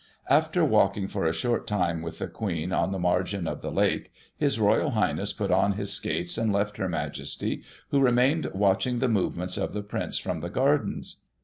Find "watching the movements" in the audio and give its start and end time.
8.55-9.57